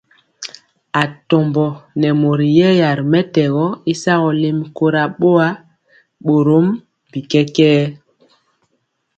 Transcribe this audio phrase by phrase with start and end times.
[1.03, 1.65] Atombo
[1.99, 5.47] nɛ mori yɛya ri mɛtɛgɔ y sagɔ lɛmi kora boa,
[6.25, 6.67] borom
[7.11, 7.79] bi kɛkɛɛ.